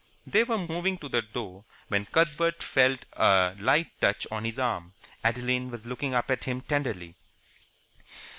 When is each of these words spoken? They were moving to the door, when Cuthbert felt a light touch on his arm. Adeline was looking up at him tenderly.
They 0.25 0.43
were 0.43 0.57
moving 0.57 0.97
to 0.97 1.09
the 1.09 1.21
door, 1.21 1.63
when 1.89 2.07
Cuthbert 2.07 2.63
felt 2.63 3.05
a 3.13 3.55
light 3.59 3.91
touch 4.01 4.25
on 4.31 4.45
his 4.45 4.57
arm. 4.57 4.93
Adeline 5.23 5.69
was 5.69 5.85
looking 5.85 6.15
up 6.15 6.31
at 6.31 6.45
him 6.45 6.61
tenderly. 6.61 7.13